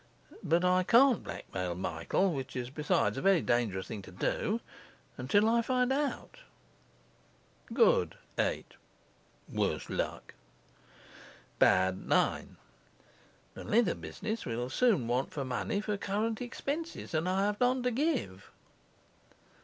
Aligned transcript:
But 0.41 0.65
I 0.65 0.81
can't 0.81 1.23
blackmail 1.23 1.75
Michael 1.75 2.33
(which 2.33 2.55
is, 2.55 2.71
besides, 2.71 3.19
a 3.19 3.21
very 3.21 3.39
dangerous 3.43 3.85
thing 3.85 4.01
to 4.01 4.11
do) 4.11 4.59
until 5.15 5.47
I 5.47 5.61
find 5.61 5.93
out. 5.93 6.39
8. 8.39 8.65
Worse 9.47 9.91
luck! 9.91 10.33
9. 11.61 12.57
The 13.53 13.63
leather 13.63 13.93
business 13.93 14.43
will 14.43 14.71
soon 14.71 15.07
want 15.07 15.37
money 15.37 15.79
for 15.81 15.95
current 15.97 16.41
expenses, 16.41 17.13
and 17.13 17.29
I 17.29 17.41
have 17.45 17.59
none 17.59 17.83
to 17.83 17.91
give. 17.91 18.49